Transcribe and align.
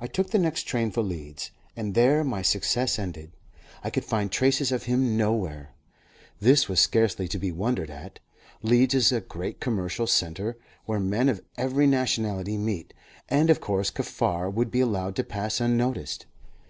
I 0.00 0.06
took 0.06 0.30
the 0.30 0.38
next 0.38 0.62
train 0.62 0.90
for 0.90 1.02
Leeds, 1.02 1.50
and 1.76 1.92
there 1.94 2.24
my 2.24 2.40
success 2.40 2.98
ended. 2.98 3.30
I 3.82 3.90
could 3.90 4.06
find 4.06 4.32
traces 4.32 4.72
of 4.72 4.84
him 4.84 5.18
nowhere. 5.18 5.74
This 6.40 6.66
was 6.66 6.80
scarcely 6.80 7.28
to 7.28 7.38
be 7.38 7.52
wondered 7.52 7.90
at. 7.90 8.20
Leeds 8.62 8.94
is 8.94 9.12
a 9.12 9.20
great 9.20 9.60
commercial 9.60 10.06
centre, 10.06 10.56
where 10.86 10.98
men 10.98 11.28
of 11.28 11.42
every 11.58 11.86
nationality 11.86 12.56
meet, 12.56 12.94
and 13.28 13.50
of 13.50 13.60
course 13.60 13.90
Kaffar 13.90 14.48
would 14.48 14.70
be 14.70 14.80
allowed 14.80 15.14
to 15.16 15.24
pass 15.24 15.60
unnoticed. 15.60 16.24